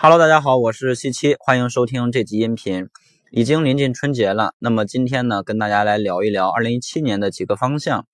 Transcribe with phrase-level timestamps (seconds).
[0.00, 2.86] Hello，大家好，我是西七，欢迎收听这集音频。
[3.32, 8.06] 已经临近春节了，那么今天呢，跟大家来聊一聊二零一七年的几个方向。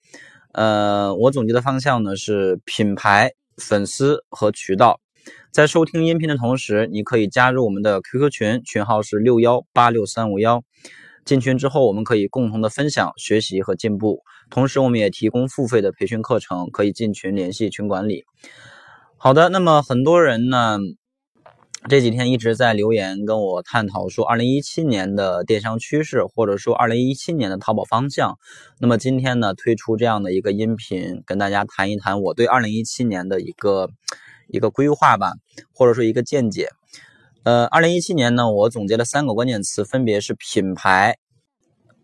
[0.55, 4.99] 呃，我总结的方向呢是品牌、粉丝和渠道。
[5.51, 10.63] 在收听音频的同时，你可以加入我们的 QQ 群，群号是六幺八六三五幺。
[11.27, 14.23] 进群之后，我们可以共同的分享、学习和进步。
[14.49, 18.25] 同时，我们也提供付费的培训课程，可以进群联系群管理。
[19.19, 20.79] 好的，那么很多人呢？
[21.87, 28.39] 这几天一直在留言跟我探讨说，二零一七年的电商趋势，或者说二零一七年的淘宝方向。
[28.81, 33.91] 那么今天呢，推出这样的一个音频，跟大家谈一谈我对二零一七年的一个
[34.49, 35.33] 一个规划吧，
[35.75, 36.71] 或者说一个见解。
[37.43, 41.19] 呃，二零一七年呢，我总结了三个关键词，分别是品牌。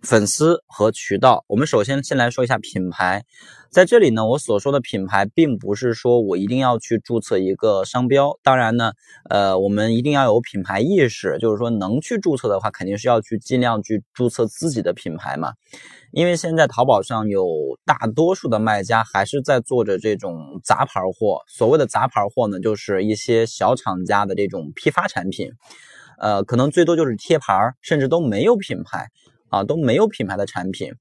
[0.02, 3.22] 粉丝和渠道，我们首先先来说一下品牌。
[3.68, 8.38] 在这里呢，我所说的品牌，并不是说我一定要去注册一个商标。
[8.42, 8.92] 当然呢，
[9.28, 15.52] 呃，我们一定要有品牌意识，就是说能去注册的话，肯定是要去尽量去注册自己的品牌嘛。
[16.12, 17.46] 因为现在淘宝上有
[17.84, 21.42] 大多数的卖家还是在做着这种杂牌货。
[21.46, 25.50] 所谓的杂牌货呢，就是一些小厂家的这种批发产品，
[26.18, 29.08] 呃，可能最多就是贴牌，甚至都没有品牌。
[29.50, 30.92] 啊，都没有品牌的产品，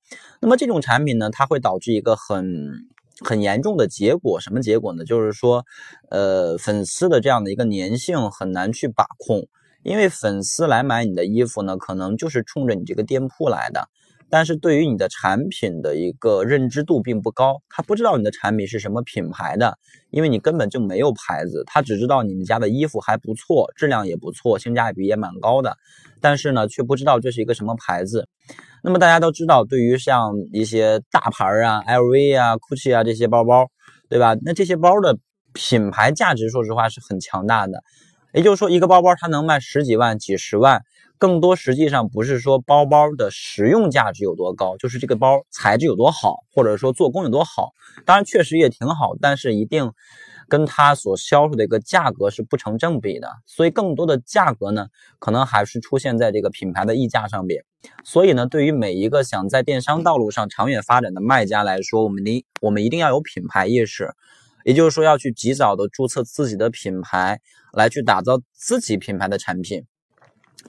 [0.41, 2.87] 那么这种产品呢，它会导致一个很
[3.21, 5.05] 很严重的结果，什么结果呢？
[5.05, 5.65] 就是说，
[6.09, 9.47] 呃，粉丝的这样的一个粘性很难去把控，
[9.83, 13.87] 因为粉丝来买你的衣服呢，可能就是冲着你这个店铺来的。
[14.29, 19.77] 但是对于你的产品的一个认知度并不高，他不知道你的产品是什么品牌的，
[20.11, 25.75] 因为你根本就没有牌子，他只知道你们家的衣服还不错，质量也不错，性价比也蛮高的，
[26.21, 28.27] 但是呢，却不知道这是一个什么牌子。
[28.83, 33.67] 那么大家都知道，对于像一些大牌啊，LV 啊、GUCCI 啊这些包包，
[34.09, 34.35] 对吧？
[34.41, 35.17] 那这些包的
[35.53, 37.81] 品牌价值，说实话是很强大的。
[38.33, 40.83] 也就是说，一个包包它能卖十几万、几十万。
[41.17, 47.73] 更多实际上不是说包包的实用价值有多高，就是这个包材质有多好，或者说做工有多好。
[48.05, 49.91] 当然确实也挺好，但是一定
[50.47, 53.29] 跟它所销售的一个价格是不成正比的。
[53.45, 54.87] 所以更多的价格呢，
[55.19, 57.65] 可能还是出现在这个品牌的溢价上面。
[58.05, 64.13] 所以呢，对于每一个想在电商道路上长远发展的卖家来说，我们一我们一定要有品牌意识，
[64.63, 67.39] 也就是说要去及早的注册自己的品牌，
[67.73, 69.85] 来去打造自己品牌的产品。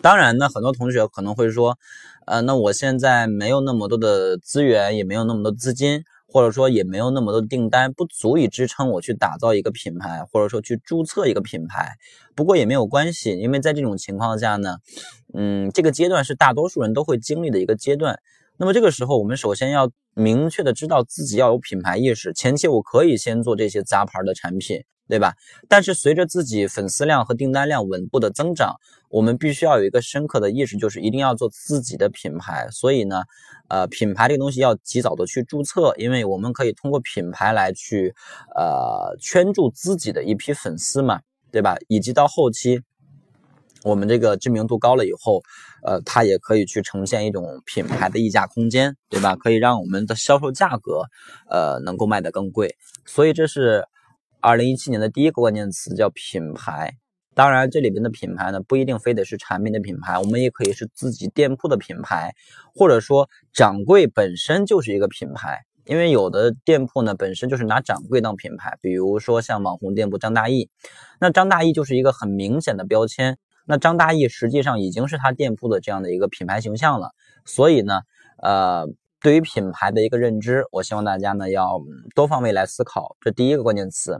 [0.01, 1.77] 当然呢，很多同学可能会说，
[2.27, 11.97] 呃，那我现在没有那么多的资源，也没有那么多资金，或者说也没有那么多订单，不足以支撑我去打造一个品牌，或者说去注册一个品牌。
[12.37, 14.77] 不过也没有关系，因为在这种情况下呢，
[15.35, 18.21] 嗯，这个阶段是大多数人都会经历的一个阶段。
[18.61, 24.79] 那么这个时候，我们首先要明确的知道自己要有品牌意识，前期我可以先做这些杂牌的产品。
[25.09, 25.35] 对吧？
[25.69, 28.77] 但是随着自己粉丝量和订单量稳步的增长，
[29.09, 32.69] 我们必须要有一个深刻的意识，就是一定要做自己的品牌。
[32.71, 33.25] 所以呢，
[33.69, 38.15] 呃，品牌这个东西要及早的去注册，因为我们可以通过品牌来去，
[38.55, 41.21] 呃，圈住自己的一批粉丝嘛，
[41.51, 41.77] 对吧？
[41.89, 42.81] 以及到后期，
[43.85, 45.43] 我们这个知名度高了以后，
[45.83, 49.37] 呃，它也可以去呈现一种品牌的溢价空间，对吧？
[49.37, 51.03] 可以让我们的销售价格，
[51.49, 52.77] 呃，能够卖得更贵。
[53.07, 53.85] 所以这是。
[54.43, 56.95] 二零一七年的第一个关键词叫品牌，
[57.35, 62.33] 当然这里边的品牌呢不一定非得是产品的品牌，我们也可以是自己店铺的品牌，
[62.75, 70.71] 或者说掌柜本身就是一个品牌，因为有的店铺呢本身就是拿掌柜当品牌，比如说像网红店铺张大奕，
[71.21, 73.37] 那张大奕就是一个很明显的标签，
[73.71, 77.13] 那张大奕实际上已经是他店铺的这样的一个品牌形象了，
[77.47, 78.03] 所以呢，
[78.43, 78.87] 呃。
[79.23, 81.79] 对于品牌的一个认知，我希望大家呢要
[82.15, 84.19] 多方位来思考，这第一个关键词。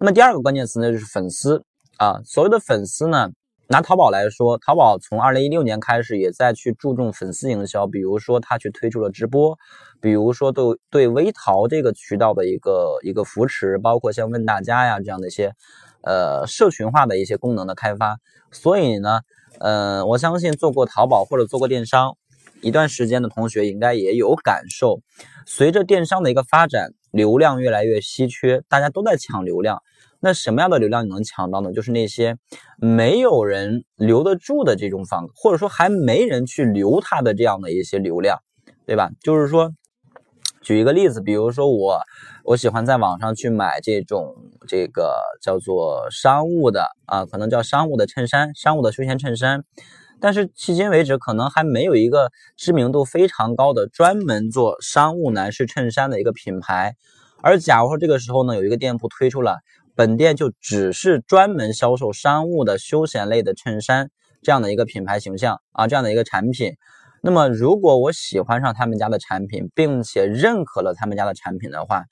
[0.00, 1.64] 那么第二个关键词呢就是粉丝
[1.96, 3.30] 啊，所谓的粉丝呢，
[3.68, 9.58] 拿淘宝来说，淘宝从二零一六年开始也在去注重粉丝营销，比如说他去推出了直播，
[10.00, 15.52] 比如说对对微淘这个渠道的一个一个扶持，包括像问大家呀这样的一些
[16.02, 18.18] 呃社群化的一些功能的开发。
[18.50, 19.20] 所以呢，
[19.58, 22.16] 呃，我相信做过淘宝或者做过电商。
[22.60, 25.00] 一段时间的同学应该也有感受，
[25.46, 29.82] 随着电商的一个发展，流量越来越稀缺，大家都在抢流量。
[30.24, 31.72] 那什么样的流量你能抢到呢？
[31.72, 32.36] 就是那些
[32.78, 38.38] 没有人留得住的这种访，或者说还没人去留它的这样的一些流量，
[38.86, 39.10] 对吧？
[39.20, 39.72] 就是说，
[40.60, 41.98] 举一个例子，比如说我，
[42.44, 44.36] 我喜欢在网上去买这种
[44.68, 49.64] 这个叫做商务的啊，可能叫商务的衬衫，商务的休闲衬衫。
[50.20, 56.94] 但是迄今为止，可能还没有一个知名度非常高的专门做商务男士衬衫的一个品牌。
[57.42, 59.58] 而假如说这个时候呢，有一个店铺推出了
[59.94, 64.10] 本店就只是专门销售商务的休闲类的衬衫
[64.42, 66.72] 这样的一个品牌形象啊，这样的一个产品。
[67.22, 72.04] 那么，如果我喜欢上他们家的产品，并且认可了他们家的产品的话，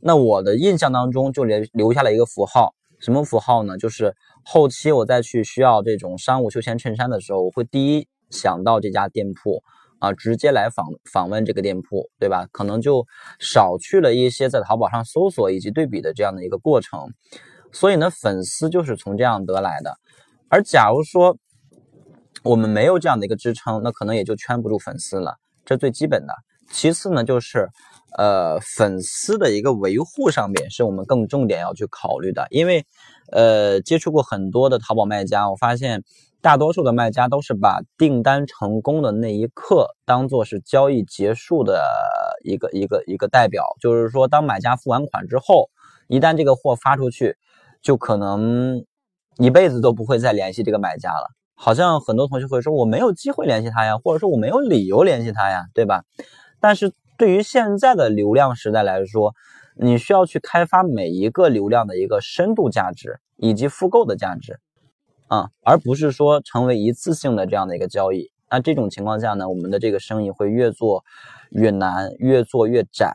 [0.00, 3.78] 那我的印象当中就留留下了一个符号，什么符号呢？
[3.78, 9.62] 就是后期我再去需要这种商务休闲衬衫的时候，我会第一想到这家店铺
[10.00, 12.48] 啊，直接来访访问这个店铺，对吧？
[12.50, 13.06] 可能就
[13.38, 17.12] 少去了一些在淘宝上搜索以及对比的这样的一个过程。
[17.72, 19.96] 所以呢，粉丝就是从这样得来的。
[20.48, 21.36] 而假如说，
[22.42, 26.34] 我们没有这样的一个支撑，那可能也就圈不住粉丝了，这最基本的。
[26.72, 27.68] 其次呢，就是
[28.16, 32.46] 呃粉丝的一个维护上面是我们更重点要去考虑的。
[32.50, 32.86] 因为
[33.30, 36.02] 呃接触过很多的淘宝卖家，我发现
[36.42, 41.82] 大多数的卖家都是把订单成功的那一刻当做是交易结束的
[42.44, 45.68] 一个一个一个代表，就是说当买家付完款之后，
[46.08, 47.36] 一旦这个货发出去，
[47.82, 48.84] 就可能
[49.36, 51.26] 一辈子都不会再联系这个买家了。
[51.54, 56.04] 好像很多同学会说我没有机会联系他呀，或者说我没有理由联系他呀，对吧？
[56.58, 59.34] 但是对于现在的流量时代来说，
[59.76, 64.58] 你需要去开发每一个流量的一个深度价值以及复购的价值
[65.30, 68.30] 啊，而不是说成为一次性的这样的一个交易。
[68.50, 71.04] 那这种情况下呢，我们的这个生意会越做
[71.50, 73.14] 越难，越做越窄。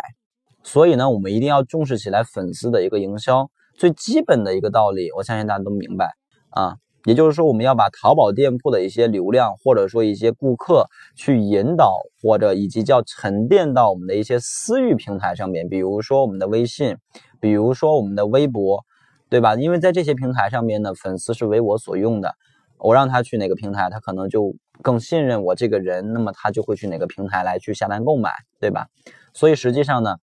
[0.63, 6.13] 所以呢，我们一定要重视起来粉丝的一个营销最基本的一个道理，我相信大家都明白
[6.51, 6.77] 啊。
[7.03, 10.87] 也就是说，我们要把淘宝店铺的一些流量，或者说一些顾客
[11.17, 16.95] 去引导，或者以及叫沉淀到我们的一些私域平台上面，比如说我们的微信，
[17.39, 18.83] 比如说我们的微博，
[19.35, 19.53] 对吧？
[19.55, 22.33] 因为在这些平台上面呢，粉丝是为我所用的，
[22.77, 28.87] 我让他去哪个平台，他可能就更信任我这个人，那么他就会去哪个平台来去下单购买，对吧？
[29.33, 30.15] 所以实际上呢，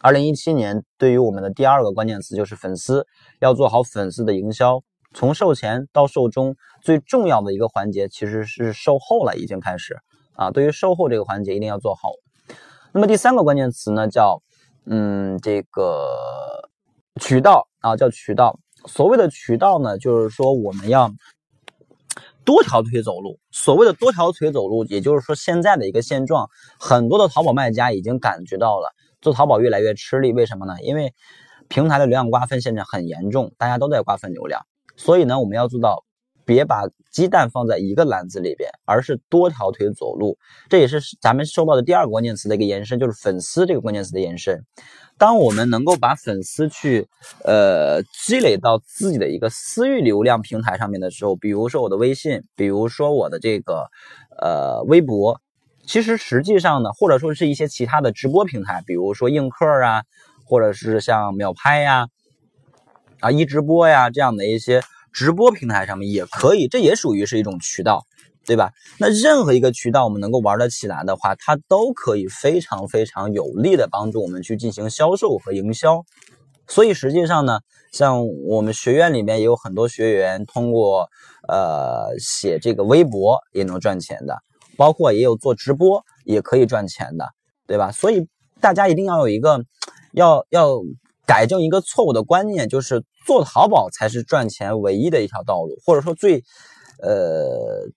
[0.00, 3.06] 二零一七年对于我们的第二个关键词就是粉丝，
[3.38, 4.82] 要做好粉丝的营销。
[5.12, 9.96] 从售前到售中，最重要的一个环节其实是售后了，已经开始
[10.32, 10.50] 啊。
[10.50, 12.08] 对于售后这个环节，一定要做好。
[12.92, 14.42] 那么第三个关键词呢，叫
[14.86, 16.68] 嗯，这个
[17.20, 18.58] 渠道啊，叫渠道。
[18.86, 21.12] 所谓的渠道呢，就是说我们要
[22.42, 23.38] 多条腿走路。
[23.50, 26.48] 所谓的多条腿走路，也就是说现在的一个现状，
[26.80, 28.90] 很多的淘宝卖家已经感觉到了，
[29.20, 30.32] 做淘宝越来越吃力。
[30.32, 30.80] 为什么呢？
[30.80, 31.12] 因为
[31.68, 34.62] 平台的流量瓜分现在很严重，大家都在瓜分流量。
[34.96, 36.04] 所以呢，我们要做到，
[36.44, 40.36] 别把鸡蛋放在一个篮子里边，而是多条腿走路。
[40.68, 44.64] 这也是咱们说到的第二个关键词的一个延伸，就是粉丝这个关键词的延伸。
[45.16, 47.06] 当我们能够把粉丝去
[47.44, 53.86] 呃积累到自己的一个私域流量平台上面的时候，比如说我的微信，比如说我的这个
[54.40, 55.40] 呃微博，
[55.86, 60.02] 其实实际上呢，或者说是一些其他的直播平台，比如说映客啊，
[60.44, 62.08] 或者是像秒拍呀。
[63.20, 64.82] 啊，一直播呀，这样的一些
[65.14, 68.04] 直播平台上面也可以，这也属于是一种渠道，
[68.44, 68.72] 对吧？
[68.98, 76.04] 那任何一个渠道我们能够玩得起来的话，它都可以非常非常有力的帮助我们去进行销售和营销。
[76.66, 77.60] 所以实际上呢，
[77.92, 81.08] 像我们学院里面也有很多学员通过
[81.48, 84.42] 呃写这个微博也能赚钱的，
[84.76, 87.28] 包括也有做直播也可以赚钱的，
[87.68, 87.92] 对吧？
[87.92, 88.26] 所以
[88.60, 89.64] 大家一定要有一个
[90.12, 90.80] 要要。
[91.26, 96.42] 改正一个错误的观念，就是做淘宝才是赚钱唯一的一条道路，或者说最，
[97.02, 97.88] 呃，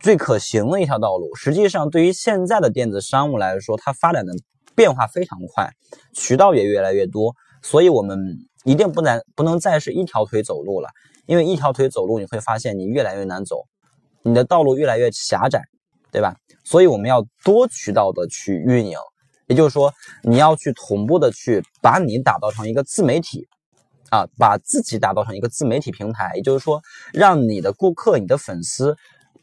[0.00, 1.34] 最可行的一条道路。
[1.34, 4.32] 实际上，对于现在的电子商务来说，它发展的
[4.74, 5.70] 变化非常快，
[6.12, 8.18] 渠道也越来越多，所以我们
[8.64, 10.88] 一定不能不能再是一条腿走路了，
[11.26, 13.64] 因为一条腿走路，你会发现你越来越难走，
[14.22, 15.62] 你的道路越来越狭窄，
[16.10, 16.34] 对吧？
[16.64, 18.98] 所以我们要多渠道的去运营。
[19.46, 23.46] 也就是说，你要去同步的去把你打造成一个自媒体，
[24.10, 26.32] 啊，把自己打造成一个自媒体平台。
[26.34, 28.96] 也就是说，让你的顾客、你的粉丝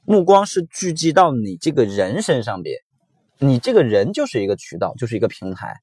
[0.06, 2.78] 目光是聚集到你这个人身上边，
[3.40, 5.80] 你这个人就是一个渠道，就是一个平台。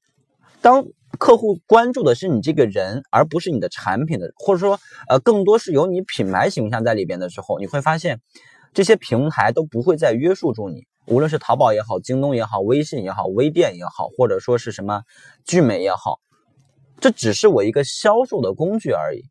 [0.61, 0.85] 当
[1.17, 8.21] 客户关注的是你这个人，而不是你的产品的，或者说，呃，更多是有你品牌形象在里边的时候，你会发现，
[8.71, 10.85] 这些平台都不会再约束住你。
[11.11, 15.03] 无论是淘宝也好，京东也好，微信也好，微店也好，或者说是什么
[15.43, 16.21] 聚美也好，
[17.01, 19.21] 这只是我一个销售的工具而已，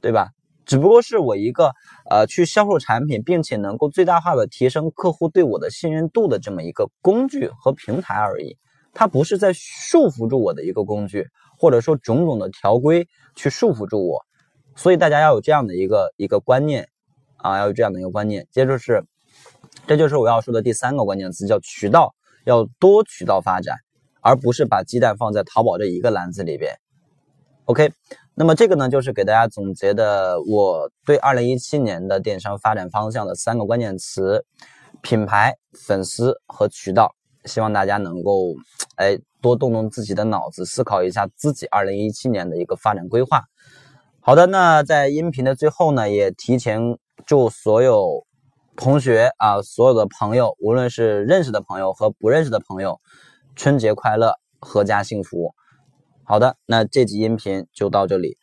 [0.00, 0.30] 对吧？
[0.66, 1.70] 只不过是我一个
[2.10, 8.56] 呃去销售产品，并且能够最大化的提升客户对我的信任度的这么一个工具和平台而已。
[8.92, 13.06] 它不是在束缚住我的一个工具，或者说种种的条规
[13.36, 14.18] 去束缚住我。
[14.74, 16.88] 所以大家要有这样的一个一个观念
[17.36, 18.48] 啊，要有这样的一个观念。
[18.50, 19.04] 接着是。
[19.86, 23.76] 这就是我要说的第三个关键词，叫渠道，要多渠道发展，
[24.20, 26.74] 而不是把鸡蛋放在淘宝这一个篮子里边。
[27.64, 27.92] OK，
[28.34, 34.44] 那么这个呢，就是给大家总结的我对二零一七年的电商发展方向的三个关键词：
[35.02, 37.14] 品牌、粉丝和渠道。
[37.46, 38.54] 希望大家能够
[38.96, 43.42] 哎多动动自己的脑子，思考一下自己二零一七年的一个发展规划。
[44.20, 48.26] 好的，那在音频的最后呢，也提前祝所有
[48.80, 52.98] 同学啊，所有的朋友，无论是认识的朋友和不认识的朋友，
[53.54, 55.54] 春节快乐，阖家幸福。
[56.24, 58.38] 好的，那这集音频就到这里。